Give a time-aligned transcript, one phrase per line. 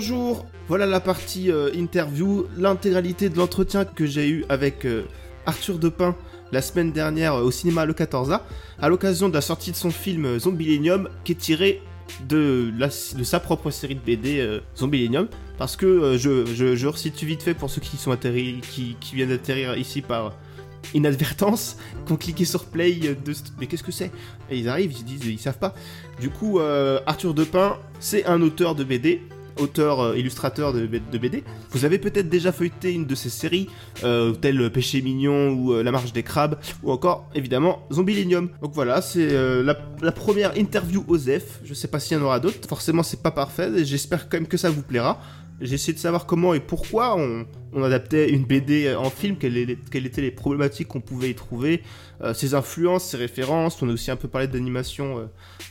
[0.00, 5.02] Bonjour, voilà la partie euh, interview, l'intégralité de l'entretien que j'ai eu avec euh,
[5.44, 6.14] Arthur Depin
[6.52, 8.42] la semaine dernière euh, au cinéma Le 14A,
[8.80, 11.82] à l'occasion de la sortie de son film Zombilenium, qui est tiré
[12.28, 12.72] de,
[13.24, 15.26] sa propre série de BD euh, Zombilenium,
[15.58, 20.00] parce que je, je, je vite fait pour ceux qui sont qui, viennent d'atterrir ici
[20.00, 20.32] par
[20.94, 21.76] inadvertance,
[22.06, 23.34] qui ont cliqué sur play de...
[23.58, 24.12] Mais qu'est-ce que c'est?
[24.48, 25.74] Et ils arrivent, ils se disent, ils savent pas.
[26.20, 29.22] Du coup, Arthur Depin, c'est un auteur de BD,
[29.58, 31.44] auteur euh, illustrateur de, BD.
[31.70, 33.68] Vous avez peut-être déjà feuilleté une de ses séries,
[34.04, 38.50] euh, telle Péché Mignon ou euh, La Marche des Crabes, ou encore évidemment Zombilenium.
[38.62, 41.60] Donc voilà, c'est euh, la, première interview OSEF.
[41.64, 44.48] Je sais pas s'il y en aura d'autres, forcément c'est pas parfait, j'espère quand même
[44.48, 45.20] que ça vous plaira.
[45.60, 47.46] J'ai essayé de savoir comment et pourquoi on,
[47.82, 51.82] adaptait une BD en film, quelles, étaient les problématiques qu'on pouvait y trouver,
[52.22, 53.80] euh, ses influences, ses références.
[53.82, 55.26] On a aussi un peu parlé d'animation euh,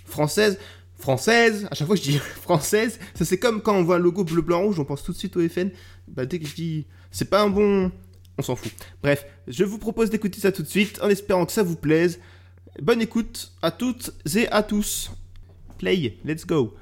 [0.06, 0.60] française.
[1.00, 4.00] Française, à chaque fois que je dis française, ça c'est comme quand on voit un
[4.00, 5.70] logo bleu blanc rouge, on pense tout de suite au FN.
[6.08, 7.92] Bah dès que je dis c'est pas un bon,
[8.38, 8.72] on s'en fout.
[9.02, 12.20] Bref, je vous propose d'écouter ça tout de suite en espérant que ça vous plaise.
[12.82, 15.12] Bonne écoute à toutes et à tous.
[15.78, 16.76] Play, let's go.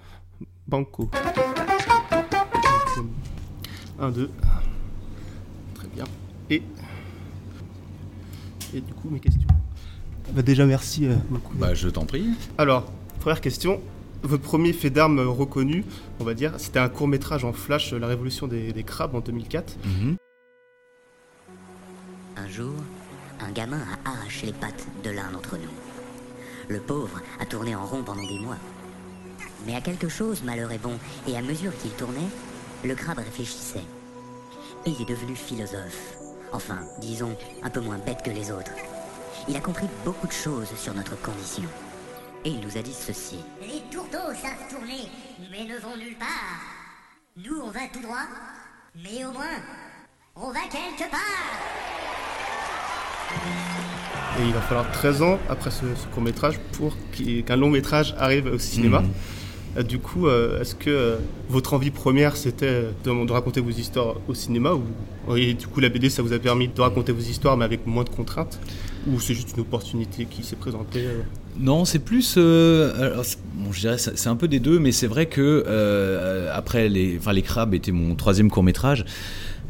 [0.68, 1.10] Banco.
[4.00, 4.30] 1, 2.
[5.76, 6.04] Très bien.
[6.50, 6.62] Et.
[8.74, 9.48] Et du coup, mes questions.
[10.34, 11.54] Bah déjà, merci euh, beaucoup.
[11.56, 12.30] Bah, je t'en prie.
[12.58, 13.80] Alors, première question.
[14.26, 15.86] Votre premier fait d'armes reconnu,
[16.20, 19.20] on va dire, c'était un court métrage en flash, La Révolution des, des crabes en
[19.20, 19.78] 2004.
[19.86, 20.16] Mhm.
[22.36, 22.74] Un jour,
[23.40, 25.70] un gamin a arraché les pattes de l'un d'entre nous.
[26.70, 28.58] Le pauvre a tourné en rond pendant des mois.
[29.68, 32.30] Mais à quelque chose, malheur est bon, et à mesure qu'il tournait,
[32.84, 33.86] le crabe réfléchissait.
[34.88, 36.18] Et il est devenu philosophe.
[36.52, 38.72] Enfin, disons, un peu moins bête que les autres.
[39.48, 41.70] Il a compris beaucoup de choses sur notre condition.
[42.46, 43.38] Et il nous a dit ceci.
[43.60, 45.10] Les tourteaux savent tourner,
[45.52, 46.62] mais ne vont nulle part.
[47.38, 48.28] Nous, on va tout droit,
[48.96, 49.58] mais au moins,
[50.36, 51.20] on va quelque part.
[54.40, 58.46] Et il va falloir 13 ans après ce, court métrage pour qu'un long métrage arrive
[58.46, 59.02] au cinéma.
[59.02, 59.10] Mhm.
[59.78, 61.18] Euh, Du coup, euh, est-ce que euh,
[61.50, 65.80] votre envie première c'était de, de raconter vos histoires au cinéma ou et du coup
[65.80, 68.60] la BD ça vous a permis de raconter vos histoires mais avec moins de contraintes?
[69.08, 71.22] Ou c'est juste une opportunité qui s'est présentée euh
[71.60, 72.36] Non, c'est plus.
[72.38, 73.24] euh,
[73.56, 77.18] bon, je dirais, c'est un peu des deux, mais c'est vrai que euh, après les,
[77.18, 79.06] enfin, les crabes était mon troisième court métrage.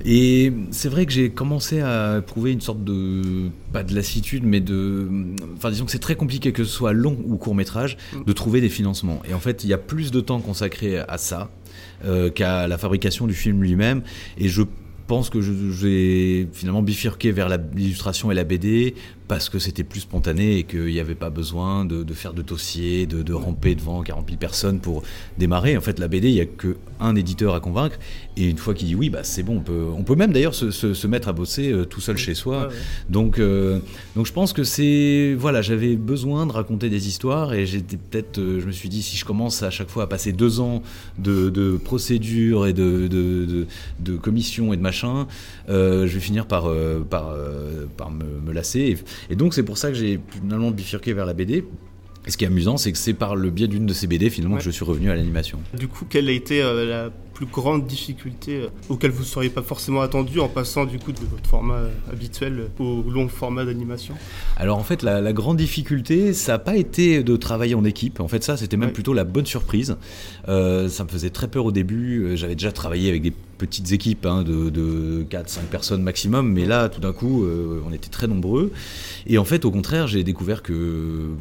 [0.03, 4.59] Et c'est vrai que j'ai commencé à éprouver une sorte de pas de lassitude, mais
[4.59, 5.07] de,
[5.55, 8.59] enfin disons que c'est très compliqué que ce soit long ou court métrage de trouver
[8.59, 9.21] des financements.
[9.29, 11.49] Et en fait, il y a plus de temps consacré à ça
[12.35, 14.03] qu'à la fabrication du film lui-même.
[14.37, 14.63] Et je
[15.07, 18.95] pense que j'ai finalement bifurqué vers l'illustration et la BD
[19.27, 22.41] parce que c'était plus spontané et qu'il n'y avait pas besoin de, de faire de
[22.41, 25.01] dossier, de, de ramper devant 40 000 personnes pour
[25.37, 25.75] démarrer.
[25.77, 27.97] En fait, la BD, il n'y a qu'un éditeur à convaincre.
[28.37, 30.53] Et une fois qu'il dit oui, bah, c'est bon, on peut, on peut même d'ailleurs
[30.53, 32.67] se, se- se mettre à bosser euh, tout seul chez soi.
[32.67, 32.73] Ouais.
[33.09, 33.79] Donc, euh,
[34.15, 38.37] donc je pense que c'est voilà, j'avais besoin de raconter des histoires et j'étais peut-être,
[38.39, 40.83] euh, je me suis dit si je commence à chaque fois à passer deux ans
[41.17, 43.65] de, de procédures et de,
[44.21, 45.27] commissions et de machin,
[45.69, 46.69] euh, je vais finir par
[47.09, 47.33] par,
[47.97, 48.79] par me, me lasser.
[48.79, 48.97] Et,
[49.29, 51.63] et donc c'est pour ça que j'ai finalement bifurqué vers la BD.
[52.27, 54.31] Et ce qui est amusant, c'est que c'est par le biais d'une de ces BD
[54.31, 54.59] finalement Ouais.
[54.61, 55.59] que je suis revenu à l'animation.
[55.77, 59.49] Du coup, quelle a été euh, la plus grande difficulté euh, auquel vous ne seriez
[59.51, 63.65] pas forcément attendu en passant du coup de votre format euh, habituel au long format
[63.65, 64.15] d'animation
[64.57, 68.19] Alors en fait, la, la grande difficulté, ça n'a pas été de travailler en équipe.
[68.21, 68.93] En fait, ça, c'était même Ouais.
[68.93, 69.97] plutôt la bonne surprise.
[70.47, 72.37] Euh, ça me faisait très peur au début.
[72.37, 76.89] J'avais déjà travaillé avec des petites équipes hein, de, de 4-5 personnes maximum, mais là,
[76.89, 78.71] tout d'un coup, euh, on était très nombreux.
[79.27, 80.73] Et en fait, au contraire, j'ai découvert que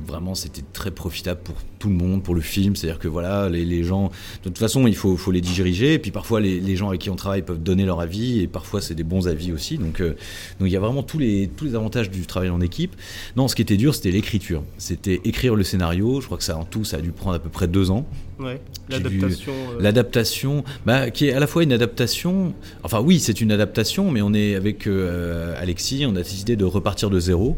[0.07, 2.75] vraiment, c'était très profitable pour tout le monde, pour le film.
[2.77, 4.05] C'est-à-dire que voilà, les, les gens,
[4.43, 5.93] de toute façon, il faut, faut les diriger.
[5.93, 8.47] Et puis parfois, les, les gens avec qui on travaille peuvent donner leur avis, et
[8.47, 9.77] parfois, c'est des bons avis aussi.
[9.77, 10.17] Donc, euh,
[10.59, 12.97] donc il y a vraiment tous les, tous les avantages du travail en équipe.
[13.37, 14.63] Non, ce qui était dur, c'était l'écriture.
[14.79, 16.23] C'était écrire le scénario.
[16.23, 18.07] Je crois que ça, en tout, ça a dû prendre à peu près deux ans.
[18.45, 18.61] Ouais,
[18.91, 19.53] l'adaptation.
[19.73, 22.53] euh, L'adaptation, bah, qui est à la fois une adaptation.
[22.83, 26.65] Enfin, oui, c'est une adaptation, mais on est avec euh, Alexis, on a décidé de
[26.65, 27.57] repartir de zéro.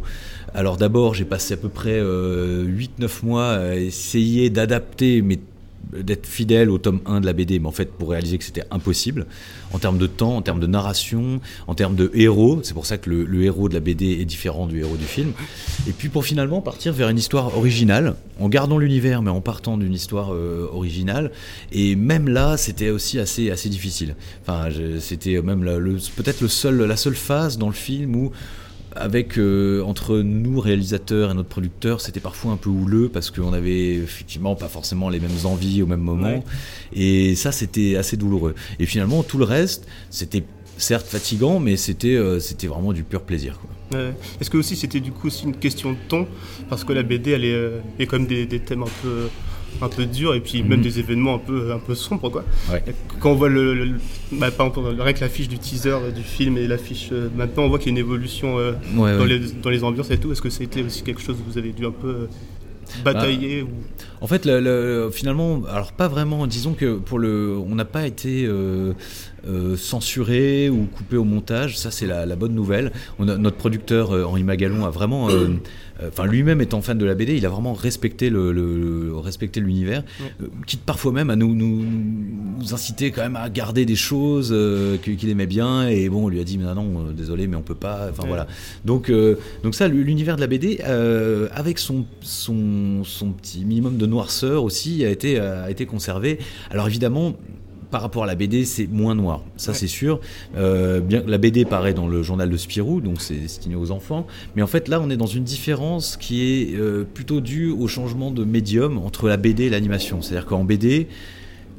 [0.54, 5.38] Alors d'abord, j'ai passé à peu près euh, 8-9 mois à essayer d'adapter, mais
[5.92, 8.64] d'être fidèle au tome 1 de la BD, mais en fait pour réaliser que c'était
[8.70, 9.26] impossible
[9.72, 12.60] en termes de temps, en termes de narration, en termes de héros.
[12.62, 15.32] C'est pour ça que le, héros de la BD est différent du héros du film.
[15.88, 19.76] Et puis pour finalement partir vers une histoire originale, en gardant l'univers, mais en partant
[19.76, 21.30] d'une histoire euh, originale.
[21.72, 24.14] Et même là, c'était aussi assez assez difficile.
[24.42, 24.68] Enfin,
[25.00, 25.62] c'était même
[26.16, 28.32] peut-être le seul la seule phase dans le film où
[28.96, 33.52] avec euh, entre nous réalisateurs et notre producteur, c'était parfois un peu houleux parce qu'on
[33.52, 36.44] avait effectivement pas forcément les mêmes envies au même moment.
[36.92, 38.54] Et ça, c'était assez douloureux.
[38.78, 40.44] Et finalement, tout le reste, c'était
[40.78, 43.58] certes fatigant, mais c'était euh, c'était vraiment du pur plaisir.
[43.60, 43.98] Quoi.
[44.40, 46.26] Est-ce que aussi c'était du coup aussi une question de ton?
[46.68, 49.28] Parce que la BD, elle est, euh, est comme des, des thèmes un peu
[49.82, 50.84] un peu dur et puis même mhm.
[50.84, 52.44] des événements un peu un peu sombres quoi.
[53.20, 53.92] Quand on voit le,
[54.32, 57.78] bah, par exemple avec l'affiche du teaser du film et l'affiche euh, maintenant on voit
[57.78, 60.32] qu'il y a une évolution euh, dans, Les, dans, les, ambiances et tout.
[60.32, 62.26] Est-ce que c'était aussi quelque chose que vous avez dû un peu euh,
[63.04, 64.24] batailler bah, ou...
[64.24, 66.46] En fait, le, finalement, alors pas vraiment.
[66.46, 68.48] Disons que pour le, on n'a pas été
[69.76, 71.78] censuré ou coupé au montage.
[71.78, 72.92] Ça, c'est la, la, bonne nouvelle.
[73.18, 75.28] On a, notre producteur Henri Magalon a vraiment
[76.02, 78.52] euh, enfin lui-même étant fan de la BD, il a vraiment respecté le,
[79.56, 80.02] l'univers,
[80.42, 81.84] euh, quitte parfois même à nous, nous,
[82.72, 85.88] inciter quand même à garder des choses euh, qu'il aimait bien.
[85.88, 88.08] Et bon, on lui a dit mais non, désolé, mais on peut pas.
[88.10, 88.46] Enfin voilà.
[88.84, 89.10] Donc
[89.62, 90.80] donc ça, l'univers de la BD,
[91.52, 96.38] avec son, son son petit minimum de noirceur aussi, a été a été conservé.
[96.70, 97.34] Alors évidemment
[97.96, 100.20] par rapport à la BD, c'est moins noir, ça c'est sûr.
[100.54, 104.26] Euh, bien, la BD paraît dans le journal de Spirou, donc c'est destiné aux enfants.
[104.54, 107.88] Mais en fait, là, on est dans une différence qui est euh, plutôt due au
[107.88, 110.20] changement de médium entre la BD et l'animation.
[110.20, 111.08] C'est-à-dire qu'en BD,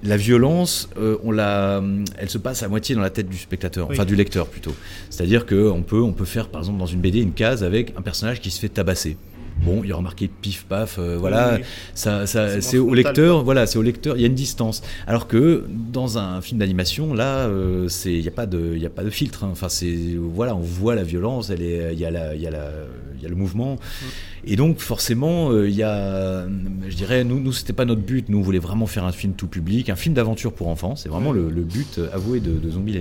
[0.02, 1.84] la violence, euh, on la,
[2.18, 4.74] elle se passe à moitié dans la tête du spectateur, enfin du lecteur plutôt.
[5.12, 8.02] C'est-à-dire qu'on peut, on peut faire par exemple dans une BD une case avec un
[8.02, 9.18] personnage qui se fait tabasser.
[9.64, 11.60] Bon, il y aura marqué pif paf, euh, voilà,
[11.94, 14.82] ça, ça c'est au lecteur, voilà, c'est au lecteur, il y a une distance.
[15.08, 18.86] Alors que dans un film d'animation, là, euh, c'est, il n'y a pas de, il
[18.86, 19.44] a pas de filtre.
[19.44, 19.50] Hein.
[19.52, 22.48] Enfin, c'est, voilà, on voit la violence, elle est, il y a la, il y
[22.48, 22.72] a la,
[23.16, 24.06] il y a le mouvement, mm.
[24.46, 26.46] et donc forcément, euh, il y a,
[26.88, 28.30] je dirais, nous, nous, c'était pas notre but.
[28.30, 30.96] Nous, on voulait vraiment faire un film tout public, un film d'aventure pour enfants.
[30.96, 32.98] C'est vraiment le, but avoué de, de Zombie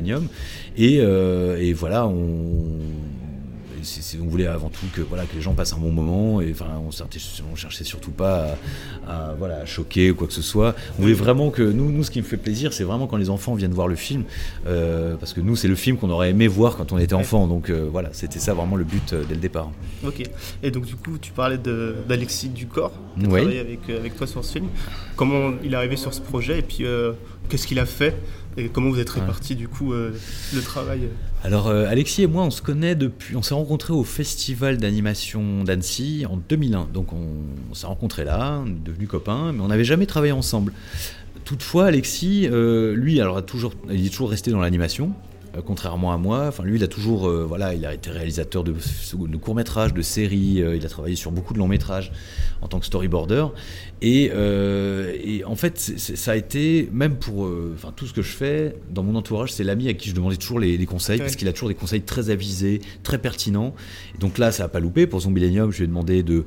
[0.77, 2.65] Et, et voilà, on
[4.21, 6.41] on voulait avant tout que, voilà, que les gens passent un bon moment.
[6.41, 6.91] Et enfin, on,
[7.53, 8.57] on cherchait surtout pas
[9.07, 10.75] à, voilà, choquer ou quoi que ce soit.
[10.99, 13.31] On voulait vraiment que nous, nous, ce qui me fait plaisir, c'est vraiment quand les
[13.31, 14.25] enfants viennent voir le film,
[14.67, 17.47] euh, parce que nous, c'est le film qu'on aurait aimé voir quand on était enfant.
[17.47, 19.71] Donc euh, voilà, c'était ça vraiment le but euh, dès le départ.
[20.05, 20.23] Ok.
[20.63, 23.41] Et donc du coup, tu parlais d'Alexis Ducor, qui oui.
[23.41, 24.69] travaillé avec, avec toi sur ce film.
[25.17, 26.85] Comment il est arrivé sur ce projet et puis
[27.49, 28.15] qu'est-ce qu'il a fait
[28.59, 31.09] et comment vous êtes répartis du coup le travail
[31.47, 35.63] alors euh, Alexis et moi, on se connaît depuis, on s'est rencontrés au festival d'animation
[35.63, 36.89] d'Annecy en 2001.
[36.93, 40.73] Donc on, s'est rencontrés là, on est devenus copains, mais on n'avait jamais travaillé ensemble.
[41.45, 45.13] Toutefois, Alexis, euh, lui, alors a toujours, il est toujours resté dans l'animation.
[45.57, 46.47] Euh, contrairement à moi.
[46.49, 49.95] Enfin, lui, il a toujours, euh, voilà, il a été réalisateur de, de courts métrages,
[49.95, 50.63] de séries.
[50.63, 52.13] Euh, il a travaillé sur beaucoup de longs métrages
[52.63, 53.47] en tant que storyboarder.
[54.03, 54.31] Et,
[55.45, 59.15] en fait, ça a été même pour, enfin, tout ce que je fais dans mon
[59.15, 61.75] entourage, c'est l'ami à qui je demandais toujours les, conseils parce qu'il a toujours des
[61.75, 63.75] conseils très avisés, très pertinents.
[64.15, 65.07] Et donc là, ça n'a pas loupé.
[65.07, 66.45] Pour Zombilenium, je lui ai demandé de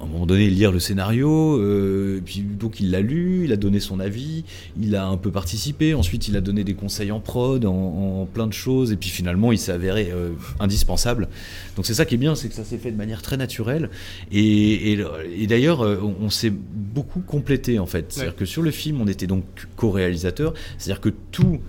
[0.00, 3.56] à un moment donné lire le scénario, euh, puis donc il l'a lu, il a
[3.56, 4.44] donné son avis,
[4.80, 8.46] il a un peu participé, ensuite il a donné des conseils en prod, en, plein
[8.46, 11.28] de choses, et puis finalement il s'est avéré euh, indispensable.
[11.76, 13.90] Donc c'est ça qui est bien, c'est que ça s'est fait de manière très naturelle,
[14.32, 14.96] et,
[15.46, 18.06] d'ailleurs euh, on, s'est beaucoup complété en fait.
[18.10, 19.44] C'est-à-dire que sur le film on était donc
[19.76, 21.60] co-réalisateur, c'est-à-dire que tout,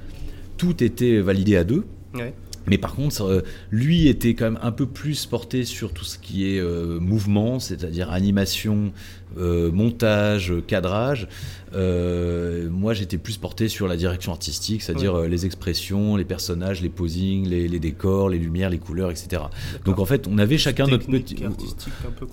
[0.58, 1.86] tout était validé à deux.
[2.14, 2.34] Ouais.
[2.68, 3.42] Mais par contre, euh,
[3.72, 7.60] lui était quand même un peu plus porté sur tout ce qui est euh, mouvement,
[7.60, 8.92] c'est-à-dire animation,
[9.38, 11.28] euh, montage, cadrage.
[11.74, 17.48] moi, j'étais plus porté sur la direction artistique, c'est-à-dire les expressions, les personnages, les posings,
[17.48, 19.44] les, décors, les lumières, les couleurs, etc.
[19.86, 21.44] Donc en fait, on avait chacun notre petit.
[21.44, 22.28] Artistique un peu.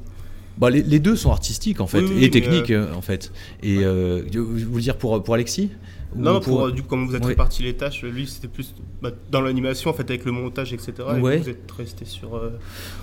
[0.59, 3.33] Bah, les, les, deux sont artistiques en fait, et techniques en fait.
[3.63, 5.71] Et vous voulez dire pour, pour Alexis?
[6.17, 9.41] Non, pour, du coup, comment vous êtes réparti les tâches, lui c'était plus bah, dans
[9.41, 10.93] l'animation en fait avec le montage etc.
[11.17, 12.37] Et vous êtes resté sur.
[12.37, 12.59] Euh,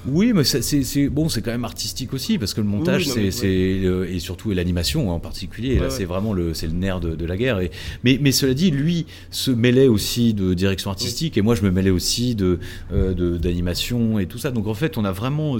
[0.07, 4.19] oui, mais c'est bon, c'est quand même artistique aussi parce que le montage c'est et
[4.19, 5.79] surtout l'animation en particulier.
[5.79, 7.59] là c'est vraiment le c'est le nerf de, la guerre.
[7.59, 7.71] Et,
[8.03, 11.71] mais mais cela dit, lui se mêlait aussi de direction artistique et moi je me
[11.71, 12.59] mêlais aussi de
[12.91, 14.51] euh, d'animation et tout ça.
[14.51, 15.59] Donc en fait on a vraiment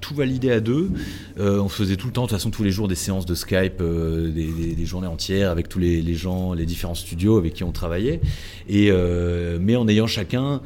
[0.00, 0.90] tout, validé à deux.
[1.38, 3.34] Euh, on faisait tout le temps, de toute façon, tous les jours des séances de
[3.34, 7.72] Skype, euh, des, journées entières avec tous les, gens, les différents studios avec qui on
[7.72, 8.20] travaillait.
[8.68, 10.60] Et, euh, mais en ayant chacun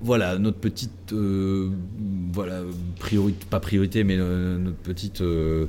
[0.00, 1.70] voilà notre petite euh,
[2.32, 2.60] voilà
[2.98, 5.66] priorité pas priorité mais euh, notre petite euh,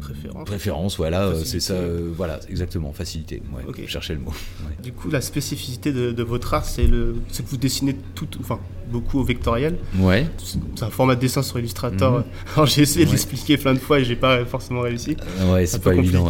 [0.00, 0.44] préférence.
[0.46, 1.74] préférence voilà c'est ça
[2.14, 4.32] voilà exactement facilité ouais, chercher le mot
[4.82, 8.58] du coup la spécificité de, votre art c'est le que vous dessinez tout enfin
[8.90, 9.76] beaucoup au vectoriel.
[9.98, 10.26] Ouais.
[10.74, 12.18] C'est un format de dessin sur Illustrator.
[12.18, 12.24] Mhm.
[12.54, 15.16] alors j'ai essayé de l'expliquer plein de fois et j'ai pas forcément réussi.
[15.46, 16.28] Ouais c'est pas évident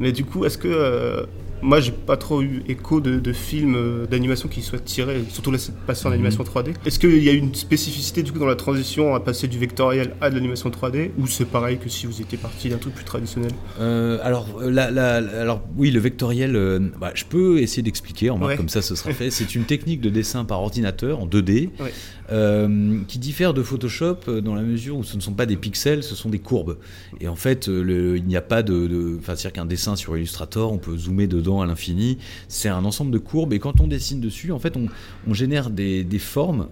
[0.00, 1.26] mais du coup est-ce que
[1.62, 5.50] moi, j'ai pas trop eu écho de, de films euh, d'animation qui soient tirés, surtout
[5.50, 6.74] là, c'est passé en animation 3D.
[6.86, 10.14] Est-ce qu'il y a une spécificité du coup dans la transition à passer du vectoriel
[10.20, 13.04] à de l'animation 3D ou c'est pareil que si vous étiez parti d'un truc plus
[13.04, 13.50] traditionnel?
[13.80, 18.30] Euh, alors, euh, la- la- alors, oui, le vectoriel, euh, bah, je peux essayer d'expliquer,
[18.30, 18.56] en Ouais.
[18.56, 19.30] comme ça ce sera fait.
[19.40, 21.92] C'est une technique de dessin par ordinateur en 2D Ouais.
[22.32, 25.56] Euh, qui diffère de Photoshop euh, dans la mesure où ce ne sont pas des
[25.56, 26.78] pixels, ce sont des courbes.
[27.20, 29.16] Et en fait, euh, il n'y a pas de.
[29.18, 32.18] Enfin, c'est-à-dire qu'un dessin sur Illustrator, on peut zoomer dedans à l'infini.
[32.48, 36.18] C'est un ensemble de courbes et quand on dessine dessus, en fait, on, génère des
[36.18, 36.68] formes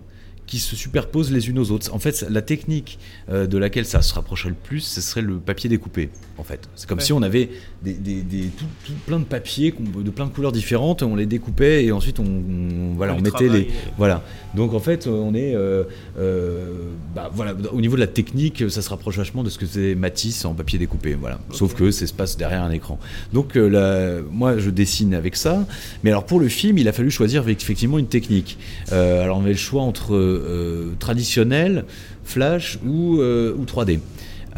[0.49, 1.95] qui se superposent les unes aux autres.
[1.95, 2.99] En fait, la technique
[3.31, 6.09] euh, de laquelle ça se rapprocherait le plus, ce serait le papier découpé.
[6.39, 7.05] En fait, c'est comme Ouais.
[7.05, 7.51] si on avait
[7.83, 11.27] des, des- des- tout, tout plein de papiers de plein de couleurs différentes, on les
[11.27, 13.67] découpait et ensuite on, on- voilà, on, mettait les travaille.
[13.99, 14.25] voilà.
[14.57, 15.85] Donc en fait, on est euh,
[16.19, 16.73] euh,
[17.15, 19.95] bah, voilà, au niveau de la technique, ça se rapproche vachement de ce que c'est
[19.95, 21.15] Matisse en papier découpé.
[21.15, 21.39] Voilà.
[21.53, 22.99] Sauf que ça se passe derrière un écran.
[23.33, 25.67] Donc euh, là, moi, je dessine avec ça.
[26.03, 28.59] Mais alors pour le film, il a fallu choisir effectivement une technique.
[28.93, 31.85] Euh, alors on avait le choix entre euh, traditionnel,
[32.25, 34.01] flash ou, euh, ou 3D.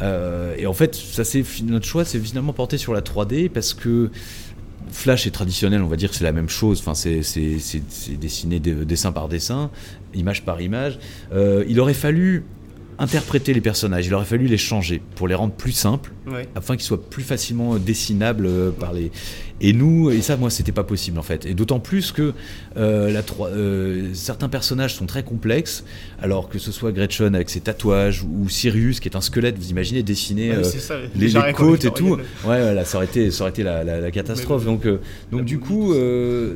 [0.02, 1.22] Euh, et en fait, ça
[1.64, 4.10] notre choix, c'est finalement porté sur la 3D parce que
[4.92, 6.80] Flash et traditionnel, on va dire que c'est la même chose.
[6.80, 7.20] Enfin, c'est
[8.18, 9.70] dessiné de- dessin par dessin,
[10.14, 10.98] image par image.
[11.32, 12.44] Il aurait fallu
[12.98, 16.48] interpréter les personnages, il aurait fallu les changer pour les rendre plus simples, Ouais.
[16.54, 19.10] afin qu'ils soient plus facilement dessinables euh, par les.
[19.62, 21.44] Et nous, et ça, moi, c'était pas possible en fait.
[21.44, 22.32] Et d'autant plus que
[22.78, 25.84] euh, la euh, certains personnages sont très complexes,
[26.22, 29.68] alors que ce soit Gretchen avec ses tatouages ou Sirius qui est un squelette, vous
[29.68, 32.14] imaginez dessiner euh, ça, les, les côtes et tout.
[32.16, 34.62] Ouais, voilà, ça aurait été, ça aurait été la, la- la catastrophe.
[34.64, 34.98] Mais- Donc, euh,
[35.30, 35.92] donc du coup,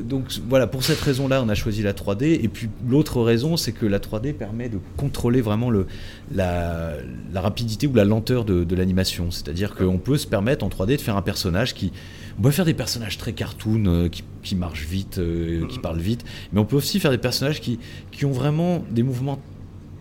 [0.09, 2.39] donc voilà, pour cette raison-là, on a choisi la 3D.
[2.43, 5.85] Et puis l'autre raison, c'est que la 3D permet de contrôler vraiment le,
[6.33, 6.93] la,
[7.33, 9.29] la rapidité ou la lenteur de, de l'animation.
[9.31, 11.91] C'est-à-dire qu'on peut se permettre en 3D de faire un personnage qui,
[12.37, 15.81] on peut faire des personnages très cartoon, euh, qui, qui marchent vite, euh, qui Mhm.
[15.81, 17.79] parlent vite, mais on peut aussi faire des personnages qui,
[18.11, 19.39] qui ont vraiment des mouvements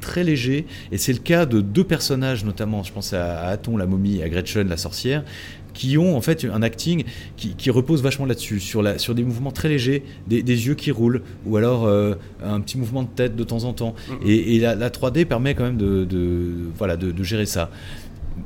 [0.01, 3.79] très léger et c'est le cas de deux personnages notamment je pense à, à Aton
[3.79, 5.25] la momie et à Gretchen la sorcière
[5.73, 7.05] qui ont en fait un acting
[7.39, 10.75] qui, qui repose vachement là-dessus sur, la, sur des mouvements très légers des, des yeux
[10.75, 14.17] qui roulent ou alors euh, un petit mouvement de tête de temps en temps Mhm.
[14.29, 17.71] et, et la, la 3D permet quand même de, de- voilà, de, de gérer ça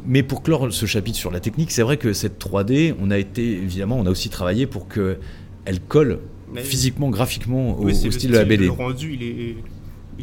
[0.06, 3.18] mais pour clore ce chapitre sur la technique, c'est vrai que cette 3D, on a
[3.18, 5.18] été évidemment, on a aussi travaillé pour que
[5.64, 6.20] elle colle
[6.52, 8.64] Mais- physiquement, graphiquement au, Oui, c'est au le style de la BD.
[8.66, 9.56] Le rendu, il est,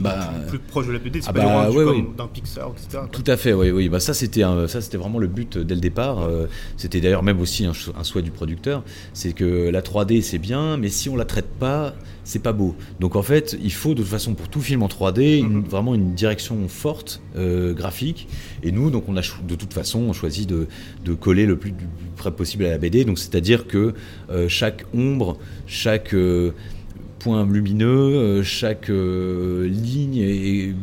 [0.01, 1.21] Bah, plus, plus proche de la BD.
[1.21, 2.87] C'est ah pas bah, ouais, d'un Pixar, etc.
[2.91, 3.07] quoi.
[3.11, 3.89] Tout à fait, oui, oui.
[3.89, 6.21] Bah ça c'était un- ça c'était vraiment le but dès le départ.
[6.23, 6.47] Euh,
[6.77, 7.73] c'était d'ailleurs même aussi un,
[8.03, 8.83] souhait du producteur,
[9.13, 12.75] c'est que la 3D c'est bien, mais si on la traite pas, c'est pas beau.
[12.99, 15.63] Donc en fait, il faut de toute façon pour tout film en 3D une- Mhm.
[15.65, 18.27] vraiment une direction forte euh, graphique.
[18.63, 20.67] Et nous, donc on a de toute façon on choisit de,
[21.05, 23.05] de coller le plus, du plus près possible à la BD.
[23.05, 23.93] Donc c'est-à-dire que
[24.29, 25.37] euh, chaque ombre,
[25.67, 26.13] chaque
[27.25, 30.75] point lumineux, euh, chaque euh, ligne est,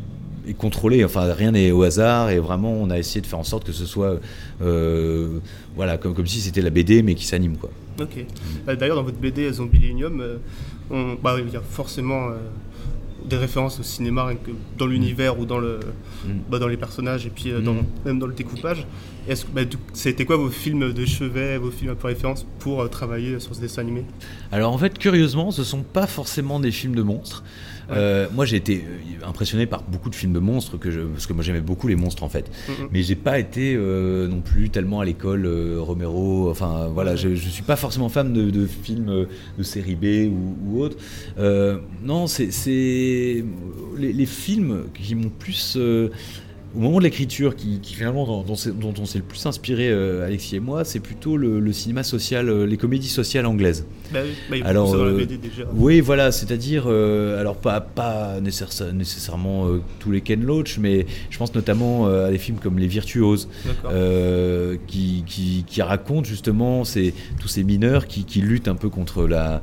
[0.50, 1.04] est contrôlée.
[1.04, 3.70] Enfin, rien n'est au hasard et vraiment, on a essayé de faire en sorte que
[3.70, 4.18] ce soit,
[4.60, 5.38] euh,
[5.76, 7.70] voilà, comme, comme si c'était la BD mais qui s'anime, quoi.
[8.00, 8.26] Ok.
[8.68, 10.36] Euh, D'ailleurs, dans votre BD Zombielenium, euh,
[10.90, 12.32] on- bah, il y a forcément euh,
[13.28, 14.30] des références au cinéma,
[14.78, 15.80] dans l'univers ou dans, le,
[16.24, 16.28] Mm.
[16.50, 17.84] bah, dans les personnages et puis euh, dans- Mm.
[18.06, 18.86] même dans le découpage.
[19.28, 19.62] Est-ce bah,
[19.92, 23.54] c'était quoi vos films de chevet, vos films un peu références pour euh, travailler sur
[23.54, 24.04] ce dessin animé?
[24.50, 27.44] Alors en fait, curieusement, ce sont pas forcément des films de monstres.
[27.90, 31.26] Euh, moi, j'ai été euh, impressionné par beaucoup de films de monstres que je, parce
[31.26, 32.50] que moi j'aimais beaucoup les monstres en fait.
[32.68, 32.88] Mhm.
[32.92, 36.50] Mais j'ai pas été euh, non plus tellement à l'école euh, Romero.
[36.50, 39.26] Enfin voilà, je, je suis pas forcément fan de, de films
[39.58, 40.96] de série B ou, ou autre.
[42.02, 43.44] Non, c'est les,
[44.12, 45.76] les films qui m'ont plus
[46.74, 49.44] au moment de l'écriture, qui, qui finalement dont, dont c'est- dont on s'est le plus
[49.46, 53.46] inspiré, euh, Alexis et moi, c'est plutôt le, le cinéma social, euh, les comédies sociales
[53.46, 53.84] anglaises.
[54.12, 55.64] Bah oui, bah, il Alors, euh, la BD déjà.
[55.74, 59.68] Oui, voilà, c'est-à-dire, alors pas, pas nécessaire- nécessairement
[60.00, 63.48] tous les Ken Loach, mais je pense notamment à des films comme Les Virtuoses,
[64.86, 69.26] qui, qui, qui racontent justement ces, tous ces mineurs qui, qui luttent un peu contre
[69.26, 69.62] la.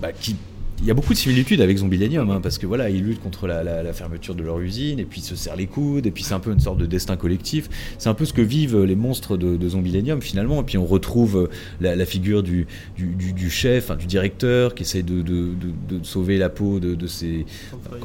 [0.00, 0.36] bah, qui,
[0.80, 3.46] il y a beaucoup de similitudes avec Zombilenium, hein, parce que voilà, ils luttent contre
[3.46, 6.10] la, la- la fermeture de leur usine, et puis ils se serrent les coudes, et
[6.10, 7.68] puis c'est un peu une sorte de destin collectif.
[7.98, 10.84] C'est un peu ce que vivent les monstres de, de Zombilenium finalement, et puis on
[10.86, 11.48] retrouve
[11.80, 12.66] la, la figure du,
[12.96, 16.48] du, du- du chef, hein, du directeur, qui essaie de, de- de- de sauver la
[16.48, 17.46] peau de, ses.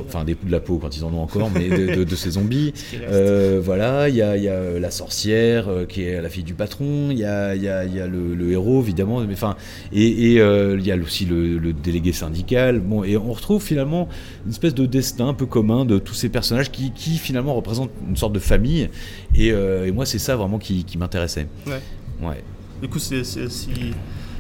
[0.07, 2.73] Enfin, des de la peau quand ils en ont encore, mais de, ces zombies.
[3.11, 6.29] Euh, voilà, il y a, il y a, euh, la sorcière euh, qui est la
[6.29, 8.81] fille du patron, il y a, il y a- il y a le, le héros
[8.81, 9.55] évidemment, mais enfin,
[9.93, 12.58] et, et, euh, il y a aussi le, le délégué syndical.
[12.81, 14.07] Bon, et on retrouve finalement
[14.45, 17.91] une espèce de destin un peu commun de tous ces personnages qui, qui finalement représentent
[18.07, 18.89] une sorte de famille.
[19.35, 21.47] Et, euh, et moi, c'est ça vraiment qui, qui m'intéressait.
[21.67, 21.81] Ouais.
[22.21, 22.43] Ouais.
[22.81, 23.23] Du coup, c'est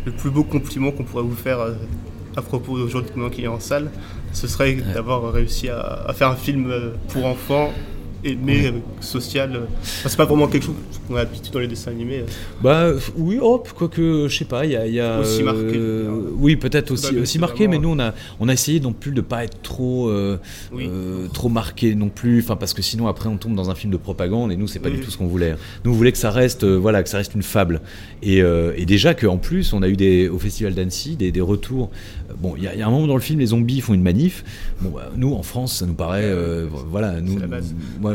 [0.05, 1.73] le plus beau compliment qu'on pourrait vous faire euh,
[2.35, 3.91] à propos d'aujourd'hui qui est en salle,
[4.33, 7.71] ce serait d'avoir réussi à, à, faire un film euh, pour enfants
[8.23, 9.55] mais euh, social.
[9.55, 10.75] Euh, c'est pas vraiment quelque chose
[11.07, 12.19] qu'on a habitué dans les dessins animés.
[12.19, 12.25] Euh.
[12.61, 15.79] Bah oui, hop, quoique je sais pas, il y a, aussi marqué.
[16.37, 19.21] oui, peut-être aussi, aussi marqué, mais nous on a on a essayé non plus de
[19.21, 20.11] pas être trop
[21.33, 23.97] trop marqué non plus, enfin parce que sinon après on tombe dans un film de
[23.97, 25.55] propagande et nous c'est pas du tout ce qu'on voulait.
[25.85, 27.81] Nous on voulait que ça reste voilà que ça reste une fable
[28.21, 31.89] et, et déjà qu'en plus on a eu des au festival d'Annecy des, des retours.
[32.37, 34.43] Bon, il y, a un moment dans le film les zombies font une manif.
[34.81, 36.33] Bon, bah, nous en France ça nous paraît
[36.89, 37.39] voilà nous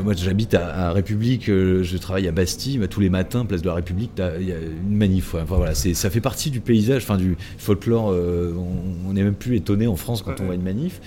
[0.02, 3.66] moi, j'habite à, République, euh, je travaille à Bastille, bah, tous les matins, place de
[3.66, 4.10] la République,
[4.40, 5.34] il y a une manif.
[5.34, 8.10] Enfin, voilà, ça fait partie du paysage, enfin du folklore.
[8.10, 8.54] Euh,
[9.06, 11.00] on n'est même plus étonné en France quand on voit une manif.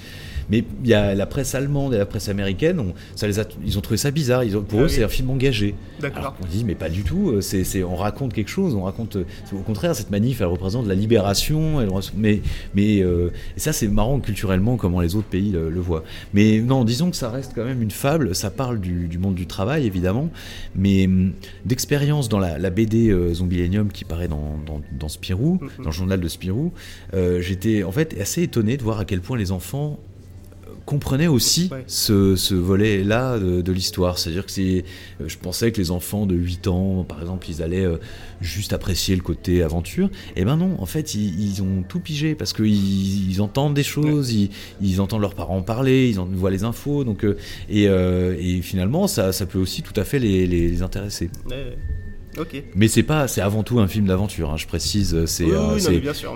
[0.49, 3.81] Mais il y a la presse allemande et la presse américaine, ça les ils ont
[3.81, 4.43] trouvé ça bizarre.
[4.43, 5.75] Ils ont, pour ah eux, c'est un film engagé.
[5.99, 6.35] D'accord.
[6.41, 7.31] On dit, mais pas du tout.
[7.31, 8.75] Euh, c'est, on raconte quelque chose.
[8.75, 9.17] On raconte.
[9.53, 11.81] Au contraire, cette manif, elle représente la libération.
[11.81, 12.41] Elle, mais,
[12.75, 16.03] mais euh, et ça, c'est marrant culturellement comment les autres pays le, voient.
[16.33, 18.35] Mais non, disons que ça reste quand même une fable.
[18.35, 20.29] Ça parle du, monde du travail, évidemment,
[20.75, 21.33] mais hum,
[21.65, 24.59] d'expérience dans la, BD euh, Zombielenium qui paraît dans,
[24.99, 25.83] dans, Spirou, mm-hmm.
[25.83, 26.73] dans le journal de Spirou,
[27.39, 29.99] j'étais en fait assez étonné de voir à quel point les enfants
[30.88, 34.17] comprenait aussi ce, volet-là de, l'histoire.
[34.17, 34.86] C'est-à-dire que c'est,
[35.20, 37.98] euh, je pensais que les enfants de 8 ans, par exemple, ils allaient euh,
[38.39, 40.08] juste apprécier le côté aventure.
[40.38, 43.84] Et eh ben non, en fait, ils, ont tout pigé parce qu'ils ils entendent des
[43.84, 47.03] choses, ils, entendent leurs parents parler, ils en voient les infos.
[47.03, 47.36] Donc, euh,
[47.70, 51.29] et, finalement, ça, ça peut aussi tout à fait les, les, intéresser.
[52.75, 54.51] Mais c'est pas, c'est avant tout un film d'aventure.
[54.51, 55.77] Hein, je précise, c'est, euh,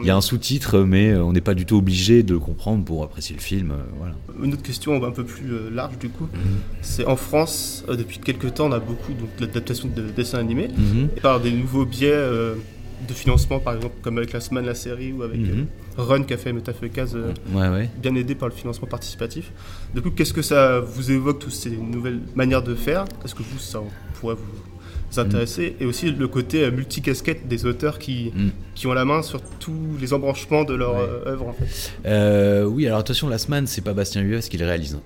[0.01, 2.39] il y a un sous-titre, mais euh, on n'est pas du tout obligé de le
[2.39, 3.71] comprendre pour apprécier le film.
[3.71, 4.15] Euh, voilà.
[4.43, 6.59] Une autre question un peu plus large du coup, mhm.
[6.81, 11.09] c'est en France depuis quelques temps, on a beaucoup donc d'adaptations de dessins animés mhm.
[11.21, 15.23] par des nouveaux biais de financement, par exemple comme avec la semaine la série ou
[15.23, 15.67] avec mhm.
[15.97, 17.15] Run qui a fait Metafekaz,
[17.53, 19.51] ouais, bien aidé par le financement participatif.
[19.93, 23.05] Du coup, qu'est-ce que ça vous évoque toutes ces nouvelles manières de faire?
[23.25, 23.81] Est-ce que vous ça
[24.19, 24.80] pourrait vous
[25.11, 28.49] s'intéresser et aussi le côté euh, multicasquette des auteurs qui, mm.
[28.75, 31.91] qui ont la main sur tous les embranchements de leur euh, œuvre en fait.
[32.05, 34.97] Euh, oui, alors attention, Last Man, c'est pas Bastien Hues qui le réalise.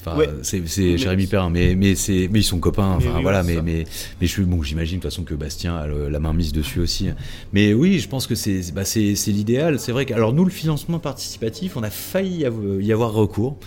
[0.00, 2.94] Enfin, c'est Jérémy Perrin, mais mais mais ils sont copains.
[2.96, 3.84] Enfin voilà, mais mais
[4.20, 7.10] mais je bon, j'imagine de toute façon que Bastien a la main mise dessus aussi.
[7.52, 8.84] Mais oui, je pense que c'est bah,
[9.26, 9.80] l'idéal.
[9.80, 12.46] C'est vrai que alors nous le financement participatif, on a failli
[12.80, 13.58] y avoir recours.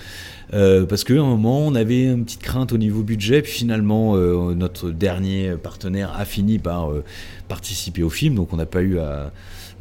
[0.54, 4.16] Euh, parce qu'à un moment, on avait une petite crainte au niveau budget, puis finalement,
[4.16, 7.04] euh, notre dernier partenaire a fini par euh,
[7.48, 9.32] participer au film, donc on n'a pas eu à...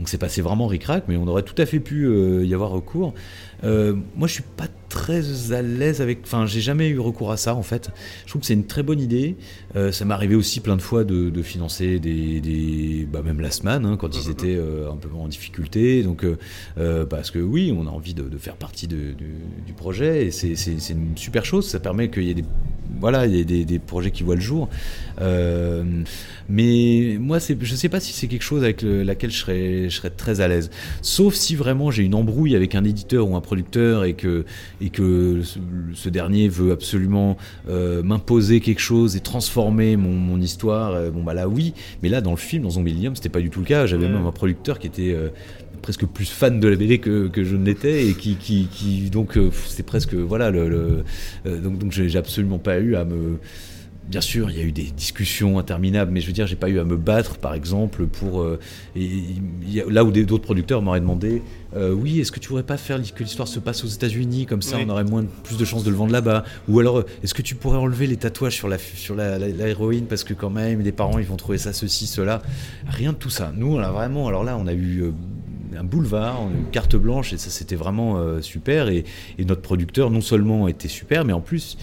[0.01, 2.09] Donc c'est passé vraiment ric-rac, mais on aurait tout à fait pu
[2.45, 3.15] y avoir recours.
[3.63, 6.19] moi, je suis pas très à l'aise avec.
[6.25, 7.91] Enfin, j'ai jamais eu recours à ça en fait.
[8.25, 9.37] Je trouve que c'est une très bonne idée.
[9.77, 13.51] Euh, ça m'est arrivé aussi plein de fois de, financer des, des bah, même la
[13.51, 14.33] semaine hein, quand ils mm-hmm.
[14.33, 16.03] étaient euh, un peu en difficulté.
[16.03, 20.91] Donc, euh, parce que oui, on a envie de, faire partie du projet et c'est
[20.91, 21.69] une super chose.
[21.69, 22.45] Ça permet qu'il y ait des
[22.99, 24.69] voilà, il y a des, des, projets qui voient le jour.
[26.49, 30.11] mais moi, je sais pas si c'est quelque chose avec laquelle je serais, je serais
[30.11, 30.71] très à l'aise.
[31.03, 34.45] Sauf si vraiment j'ai une embrouille avec un éditeur ou un producteur et que
[34.81, 35.43] et que
[35.95, 37.37] ce, dernier veut absolument
[37.69, 42.21] euh, m'imposer quelque chose et transformer mon, histoire, euh, bon bah là oui, mais là
[42.21, 43.87] dans le film, dans Zombie c'était pas du tout le cas.
[43.87, 45.29] J'avais même un producteur qui était euh,
[45.81, 49.11] presque plus fan de la BD que, que je ne l'étais et qui, qui, qui
[49.11, 51.05] donc c'était presque voilà le,
[51.45, 53.39] donc donc j'ai absolument pas eu à me
[54.11, 56.69] bien sûr, il y a eu des discussions interminables, mais je veux dire, j'ai pas
[56.69, 58.59] eu à me battre, par exemple, pour euh,
[59.89, 61.43] là où d'autres producteurs m'auraient demandé,
[61.77, 64.63] euh, oui, est-ce que tu pourrais pas faire que l'histoire se passe aux États-Unis, comme
[64.63, 67.43] ça, on aurait moins plus de chances de le vendre là-bas, ou alors, est-ce que
[67.43, 69.39] tu pourrais enlever les tatouages sur la sur la,
[69.69, 72.43] héroïne parce que quand même, les parents, ils vont trouver ça ceci, cela,
[72.89, 73.53] rien de tout ça.
[73.55, 75.13] Nous, on a vraiment, alors là, on a eu euh,
[75.77, 78.89] un boulevard, une carte blanche, et ça c'était vraiment super.
[78.89, 79.05] Et,
[79.39, 81.77] notre producteur, non seulement était super, mais en plus,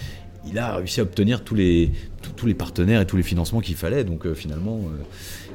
[0.49, 1.91] il a réussi à obtenir tous les,
[2.57, 4.03] partenaires et tous les financements qu'il fallait.
[4.03, 5.03] Donc euh, finalement, euh,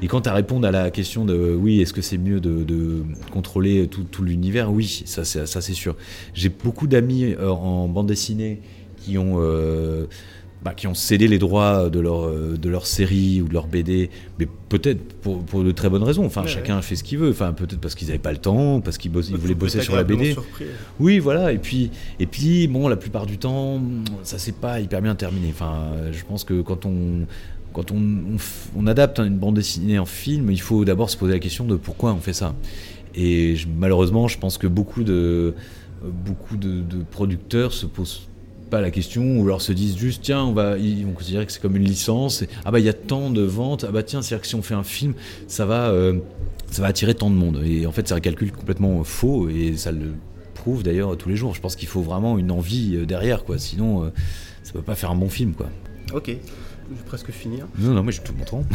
[0.01, 3.87] et quant à répondre à la question de oui, est-ce que c'est mieux de, contrôler
[3.87, 4.71] tout, l'univers?
[4.71, 5.95] Oui, ça c'est ça c'est sûr.
[6.33, 8.61] J'ai beaucoup d'amis euh, en bande dessinée
[8.97, 9.39] qui ont
[10.63, 14.09] bah, qui ont cédé les droits de leur, de leur série ou de leur BD,
[14.39, 16.25] mais peut-être pour, pour, de très bonnes raisons.
[16.25, 17.31] Enfin, chacun fait ce qu'il veut.
[17.31, 20.03] Enfin, peut-être parce qu'ils n'avaient pas le temps, parce qu'ils ils voulaient bosser sur la
[20.03, 20.35] BD.
[20.99, 21.51] Oui, voilà.
[21.51, 23.81] Et puis, et puis, bon, la plupart du temps,
[24.23, 25.49] ça s'est pas hyper bien terminé.
[25.49, 27.25] Enfin, je pense que quand on
[27.73, 28.37] quand on,
[28.75, 31.75] on, adapte une bande dessinée en film, il faut d'abord se poser la question de
[31.75, 32.53] pourquoi on fait ça.
[33.15, 35.55] Et malheureusement, je pense que beaucoup de
[36.03, 38.27] beaucoup de, de producteurs se posent
[38.81, 41.61] la question, ou alors se disent juste, tiens, on va, ils vont considérer que c'est
[41.61, 44.21] comme une licence, et, ah bah il y a tant de ventes, ah bah tiens,
[44.21, 45.13] c'est-à-dire que si on fait un film,
[45.47, 46.19] ça va, euh,
[46.71, 47.61] ça va attirer tant de monde.
[47.65, 50.13] Et en fait, c'est un calcul complètement faux et ça le
[50.53, 51.53] prouve d'ailleurs tous les jours.
[51.53, 53.57] Je pense qu'il faut vraiment une envie euh, derrière, quoi.
[53.57, 54.09] Sinon, euh,
[54.63, 55.69] ça peut pas faire un bon film, quoi.
[56.13, 56.35] Ok,
[56.89, 57.65] je vais presque finir.
[57.79, 58.63] Non, non, je suis tout montrant.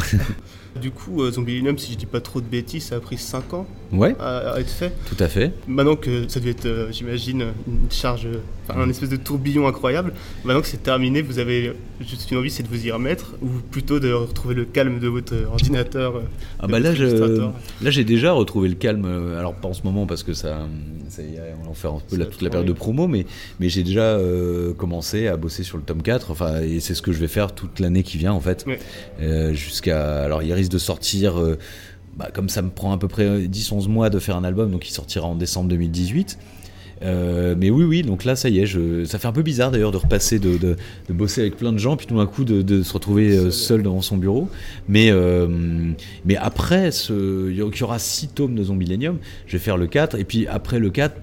[0.79, 3.53] Du coup, euh, Zombielinium, si je dis pas trop de bêtises, ça a pris 5
[3.55, 4.93] ans ouais, à, à être fait.
[5.07, 5.51] tout à fait.
[5.67, 8.37] Maintenant que ça devait être, euh, j'imagine, une charge, euh,
[8.69, 10.13] enfin, un espèce de tourbillon incroyable,
[10.45, 13.47] maintenant que c'est terminé, vous avez juste une envie, c'est de vous y remettre, ou
[13.71, 16.21] plutôt de retrouver le calme de votre ordinateur euh,
[16.59, 17.05] Ah bah là, je,
[17.81, 19.05] là j'ai déjà retrouvé le calme.
[19.37, 20.67] Alors pas en ce moment parce que ça,
[21.09, 23.25] ça y est, on en fait un peu la- toute la période de promo, mais
[23.59, 26.29] mais j'ai déjà euh, commencé à bosser sur le tome 4.
[26.29, 28.79] Enfin, et c'est ce que je vais faire toute l'année qui vient en fait, Ouais.
[29.21, 30.23] Euh, jusqu'à.
[30.23, 31.39] Alors il risque de sortir.
[31.39, 31.57] euh,
[32.17, 34.87] bah, comme ça me prend à peu près 10-11 mois de faire un album, donc
[34.89, 36.37] il sortira en décembre 2018.
[37.01, 39.71] Euh, mais oui, oui, donc là, ça y est, je, ça fait un peu bizarre
[39.71, 40.75] d'ailleurs de repasser, de, de,
[41.07, 43.83] de bosser avec plein de gens, puis tout d'un coup de, de se retrouver seul
[43.83, 44.49] devant son bureau.
[44.89, 45.47] Mais, euh,
[46.25, 50.19] mais après, ce, il y aura 6 tomes de Zombielenium, je vais faire le 4,
[50.19, 51.15] et puis après le 4,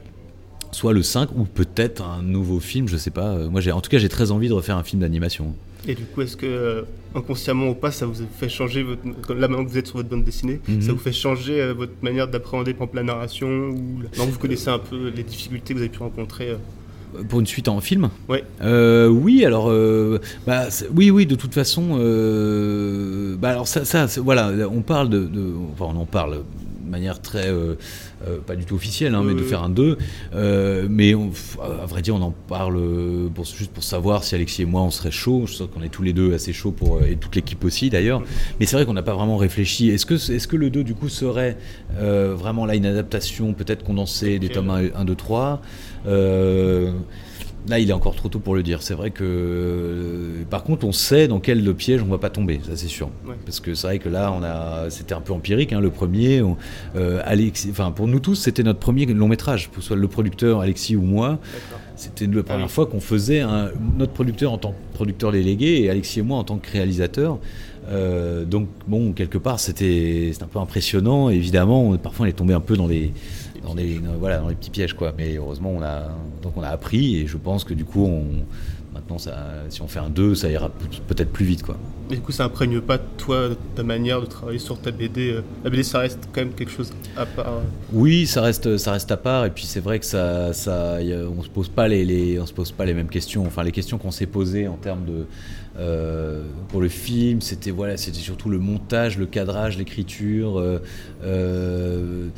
[0.73, 3.37] soit le 5, ou peut-être un nouveau film, je sais pas.
[3.51, 5.55] Moi, j'ai, en tout cas, j'ai très envie de refaire un film d'animation.
[5.89, 6.83] Et du coup, est-ce que euh,
[7.15, 9.03] inconsciemment ou pas, ça vous fait changer votre.
[9.35, 10.81] Là, maintenant que vous êtes sur votre bande dessinée, Mhm.
[10.83, 14.31] ça vous fait changer euh, votre manière d'appréhender par exemple, la narration ou la- Non,
[14.31, 16.51] vous connaissez un peu les difficultés que vous avez pu rencontrer.
[16.51, 16.57] euh.
[17.29, 18.45] Pour une suite en film Ouais.
[18.63, 19.73] Euh, oui, alors,
[20.47, 21.97] bah, oui, oui, de toute façon,
[23.41, 26.41] bah, alors ça, voilà, on parle de, de- enfin, on en parle
[26.89, 27.75] manière très, euh,
[28.27, 29.99] euh, pas du tout officielle, hein, mais de faire un 2,
[30.35, 31.31] euh, mais on-
[31.63, 32.79] à vrai dire, on en parle
[33.35, 35.45] pour, juste pour savoir si Alexis et moi on serait chaud.
[35.47, 38.23] Je sais qu'on est tous les deux assez chauds pour, et toute l'équipe aussi d'ailleurs,
[38.61, 39.91] mais c'est vrai qu'on n'a pas vraiment réfléchi.
[39.91, 41.57] Est-ce que, est-ce que le 2 du coup serait
[41.99, 45.63] vraiment là une adaptation peut-être condensée des tomes 1, 1 2, 3
[46.07, 46.93] euh,
[47.69, 48.81] Là, il est encore trop tôt pour le dire.
[48.83, 52.61] C'est vrai que, euh, par contre, on sait dans quel piège on va pas tomber,
[52.65, 53.09] ça c'est sûr.
[53.27, 53.35] Ouais.
[53.45, 56.43] Parce que c'est vrai que là, on a, c'était un peu empirique, hein, le premier.
[56.43, 56.57] on-
[56.97, 57.21] euh,
[57.71, 60.95] enfin pour nous tous, c'était notre premier long métrage, que ce soit le producteur Alexis
[60.97, 61.39] ou moi.
[61.97, 62.73] C'était la première Ah oui.
[62.73, 66.39] fois qu'on faisait un, notre producteur en tant que producteur délégué et Alexis et moi
[66.39, 67.39] en tant que réalisateur.
[67.89, 71.31] Euh, donc bon, quelque part, c'était c'était un peu impressionnant.
[71.31, 73.13] Évidemment, on- parfois on est tombé un peu dans les
[73.67, 75.13] dans les dans- voilà dans les petits pièges quoi.
[75.19, 76.09] Mais heureusement, on a
[76.43, 78.25] donc on a appris et je pense que du coup, on,
[78.95, 79.37] maintenant ça,
[79.69, 81.77] si on fait un 2, ça ira peut- peut-être plus vite quoi.
[82.09, 85.33] Et du coup, ça imprègne pas toi ta manière de travailler sur ta BD.
[85.33, 85.41] euh.
[85.65, 87.49] La BD, ça reste quand même quelque chose à part.
[87.49, 87.61] euh?
[87.93, 89.45] Oui, ça reste, ça reste à part.
[89.45, 92.47] Et puis c'est vrai que ça, ça, a- on se pose pas les, les- on
[92.47, 93.45] se pose pas les mêmes questions.
[93.45, 95.27] Enfin, les questions qu'on s'est posées en termes de
[95.79, 100.59] euh, pour le film, c'était voilà, c'était surtout le montage, le cadrage, l'écriture.
[100.61, 100.79] euh,
[101.25, 102.29] euh,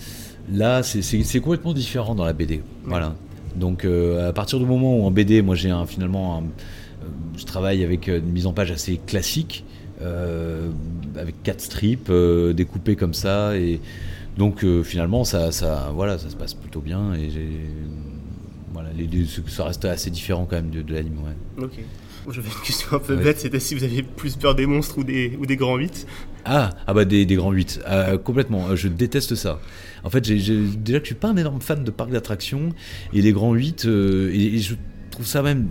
[0.53, 1.03] là, c'est-
[1.41, 2.63] complètement différent dans la BD.
[2.85, 3.15] Voilà.
[3.57, 7.45] Donc euh, à partir du moment où en BD, moi j'ai finalement, un- euh, je
[7.45, 9.65] travaille avec euh, une mise en page assez classique.
[10.01, 10.71] euh,
[11.17, 12.09] avec quatre strips
[12.55, 13.81] découpés comme ça et
[14.37, 17.29] donc finalement, ça, ça, voilà, ça se passe plutôt bien et
[18.73, 21.17] voilà, les, les- ça reste assez différent quand même de, de l'anime.
[21.59, 21.65] Ouais.
[21.65, 21.73] Ok.
[22.31, 23.25] J'avais une question un peu Ouais.
[23.25, 26.07] bête, c'était si vous aviez plus peur des monstres ou des, ou des grands 8.
[26.51, 28.69] Ah, ah bah des, des grands 8, euh, complètement.
[28.69, 29.61] euh, Je déteste ça.
[30.05, 32.71] En fait, déjà que je suis pas un énorme fan de parcs d'attractions
[33.13, 34.75] et les grands 8, euh, et, et je
[35.11, 35.67] trouve ça même.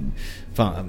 [0.51, 0.83] Enfin, euh,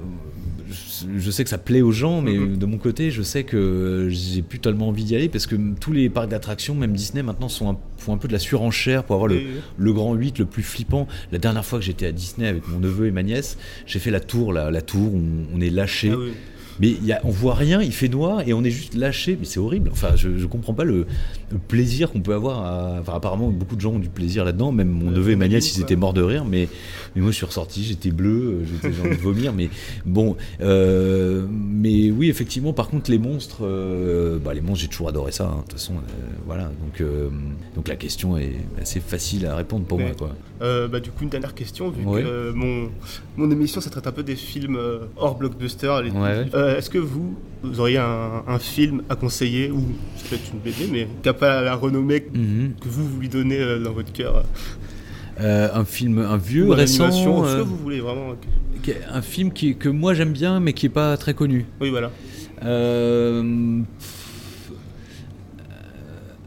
[1.17, 2.57] je, sais que ça plaît aux gens, mais Mhm.
[2.57, 5.91] de mon côté, je sais que j'ai plus tellement envie d'y aller parce que tous
[5.93, 9.15] les parcs d'attractions, même Disney maintenant, sont un, font un peu de la surenchère pour
[9.15, 9.41] avoir le,
[9.77, 11.07] le grand 8 le plus flippant.
[11.31, 14.11] La dernière fois que j'étais à Disney avec mon neveu et ma nièce, j'ai fait
[14.11, 16.11] la tour, la, la tour où on, on est lâché.
[16.13, 16.31] Ah oui.
[16.79, 19.35] Mais il y a, on voit rien, il fait noir et on est juste lâché.
[19.39, 19.89] Mais c'est horrible.
[19.91, 21.05] Enfin, je, je comprends pas le,
[21.51, 22.63] le plaisir qu'on peut avoir.
[22.63, 22.99] À...
[23.01, 24.71] Enfin, apparemment, beaucoup de gens ont du plaisir là-dedans.
[24.71, 26.45] Même mon Ouais, neveu et ma nièce, ils étaient morts de rire.
[26.45, 26.69] Mais,
[27.15, 28.29] mais moi, je suis ressorti, j'étais bleu,
[28.61, 29.53] euh, j'étais j'ai envie de vomir.
[29.53, 29.69] Mais
[30.05, 32.73] bon, euh, mais oui, effectivement.
[32.73, 35.45] Par contre, les monstres, euh, bah, les monstres, j'ai toujours adoré ça.
[35.47, 35.57] hein.
[35.57, 36.65] De toute façon, euh, voilà.
[36.65, 37.29] Donc, euh,
[37.75, 40.35] donc la question est assez facile à répondre pour moi, quoi.
[40.61, 42.89] Euh, bah, du coup, une dernière question, vu que euh, mon,
[43.37, 45.87] mon émission, ça traite un peu des films euh, hors blockbuster.
[46.13, 49.81] Ouais, Est-ce que vous, vous auriez un, un film à conseiller, ou
[50.17, 52.73] c'est peut-être une BD, mais qui n'a pas la renommée Mhm.
[52.81, 54.43] que vous, vous lui donnez dans votre cœur
[55.41, 57.09] un film, un vieux, Ou récent.
[57.09, 58.35] ce que vous voulez, vraiment.
[59.13, 61.65] un film qui, que moi j'aime bien, mais qui est pas très connu.
[61.79, 62.11] Oui, voilà.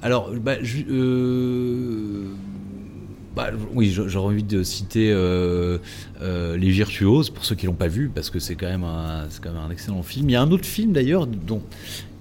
[0.05, 0.55] Alors, bah,
[0.91, 2.25] euh,
[3.37, 5.79] bah, oui, j'a- j'aurais envie de citer euh,
[6.21, 9.27] euh, Les Virtuoses pour ceux qui l'ont pas vu, parce que c'est quand même un,
[9.43, 10.29] quand même un excellent film.
[10.29, 11.27] Il y a un autre film d'ailleurs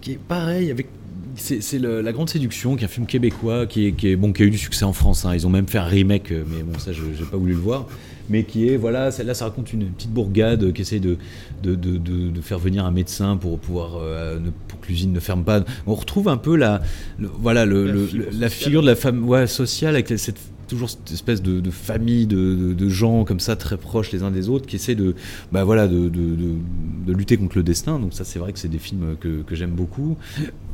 [0.01, 0.87] qui est pareil avec
[1.35, 4.43] c'est La Grande Séduction, qui est un film québécois, qui, est, qui, est, bon, qui
[4.43, 5.23] a eu du succès en France.
[5.25, 5.33] hein.
[5.33, 7.57] Ils ont même fait un remake, euh, mais bon, ça, je n'ai pas voulu le
[7.59, 7.87] voir.
[8.29, 11.17] Mais qui est, voilà, celle-là, ça raconte une petite bourgade qui essaye de,
[11.63, 15.43] de, de, faire venir un médecin pour pouvoir, euh, ne- pour que l'usine ne ferme
[15.45, 15.63] pas.
[15.87, 16.81] On retrouve un peu la,
[17.17, 18.49] le- voilà, le, La le- figure la sociale.
[18.51, 20.39] figure de la femme ouais, sociale avec cette
[20.71, 24.47] toujours cette espèce de, de famille de, gens comme ça très proches les uns des
[24.47, 25.15] autres qui essaient de
[25.51, 27.99] bah voilà de, de- lutter contre le destin.
[27.99, 30.17] Donc ça c'est vrai que c'est des films que, que j'aime beaucoup.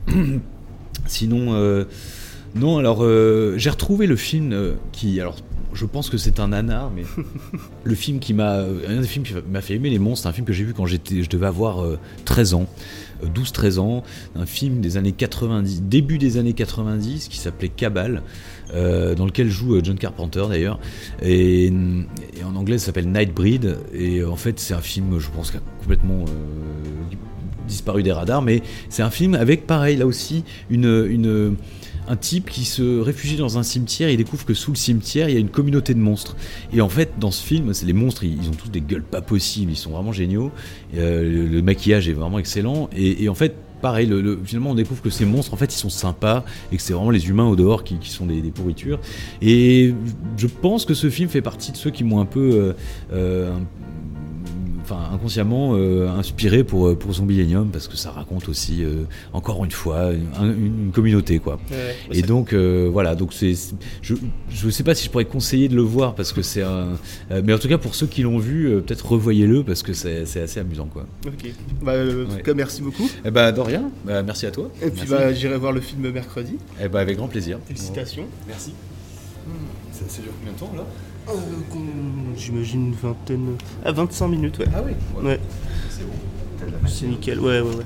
[1.08, 1.86] Sinon euh,
[2.56, 5.38] non alors euh, j'ai retrouvé le film euh, qui alors
[5.74, 7.04] je pense que c'est un nanar mais
[7.84, 10.34] le film qui m'a un des films qui m'a fait aimer les monstres c'est un
[10.34, 12.68] film que j'ai vu quand j'étais je devais avoir euh, 13 ans
[13.24, 14.04] 12-13 ans,
[14.36, 18.24] un film des années 90, début des années 90, qui s'appelait Cabal,
[18.74, 20.80] euh, dans lequel joue euh, John Carpenter d'ailleurs,
[21.22, 21.72] et,
[22.46, 26.26] en anglais ça s'appelle Nightbreed, et euh, en fait c'est un film, je pense, complètement
[27.68, 31.58] disparu des radars, mais c'est un film avec, pareil, là aussi, une
[32.08, 35.34] un type qui se réfugie dans un cimetière, il découvre que sous le cimetière, il
[35.34, 36.36] y a une communauté de monstres.
[36.74, 39.22] Et en fait, dans ce film, c'est les monstres, ils, ont tous des gueules pas
[39.22, 40.52] possibles, ils sont vraiment géniaux.
[40.94, 42.90] Et, euh, le, maquillage est vraiment excellent.
[42.96, 45.74] Et, et en fait, pareil, le, le- finalement, on découvre que ces monstres, en fait,
[45.74, 49.00] ils sont sympas et que c'est vraiment les humains au dehors qui, sont des, pourritures.
[49.42, 49.94] Et
[50.38, 52.74] je pense que ce film fait partie de ceux qui m'ont un peu, euh,
[53.14, 53.58] euh,
[54.90, 59.72] enfin, inconsciemment euh, inspiré pour pour Zombielenium parce que ça raconte aussi, euh, encore une
[59.72, 61.60] fois, une, une communauté, quoi.
[62.12, 64.16] Et donc euh, voilà, donc c'est, c'est- je
[64.50, 66.98] je sais pas si je pourrais conseiller de le voir parce que c'est un,
[67.32, 69.94] euh, mais en tout cas pour ceux qui l'ont vu, euh, peut-être revoyez-le parce que
[69.94, 71.06] c'est c'est assez amusant quoi.
[71.26, 71.52] Ok.
[71.82, 73.10] Bah, euh, en tout cas, merci beaucoup.
[73.26, 74.70] Eh ben de rien, Bah, merci à toi.
[74.82, 76.58] Et puis, bah, j'irai voir le film mercredi.
[76.82, 77.60] Eh ben, avec grand plaisir.
[77.68, 78.26] Félicitations.
[78.48, 78.72] Merci.
[79.92, 80.86] Ça, ça dure combien de temps là?
[81.30, 81.34] Euh,
[82.36, 83.58] J'imagine une vingtaine.
[83.84, 84.66] Ah, 25 minutes, ouais.
[84.76, 84.94] Ah oui.
[85.24, 85.40] Ouais,
[85.90, 86.88] C'est bon.
[86.88, 87.86] c'est nickel, ouais, ouais, ouais.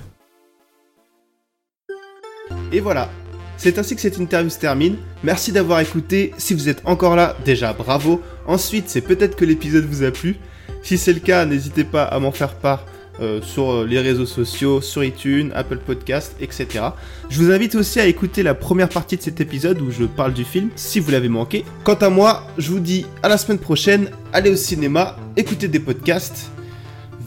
[2.72, 3.10] Et voilà.
[3.58, 4.96] C'est ainsi que cette interview se termine.
[5.24, 6.34] Merci d'avoir écouté.
[6.38, 8.22] Si vous êtes encore là, déjà bravo.
[8.48, 10.38] Ensuite, c'est peut-être que l'épisode vous a plu.
[10.82, 12.86] Si c'est le cas, n'hésitez pas à m'en faire part
[13.22, 16.86] euh, sur euh, les réseaux sociaux, sur iTunes, Apple Podcast, etc.
[17.30, 20.34] Je vous invite aussi à écouter la première partie de cet épisode où je parle
[20.34, 21.64] du film, si vous l'avez manqué.
[21.84, 24.10] Quant à moi, je vous dis à la semaine prochaine.
[24.34, 26.52] Allez au cinéma, écoutez des podcasts,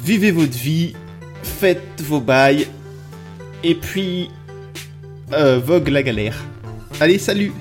[0.03, 0.95] vivez votre vie,
[1.43, 2.67] faites vos bails,
[3.63, 4.31] et puis...
[5.33, 6.37] Euh, vogue la galère.
[7.01, 7.53] Allez, salut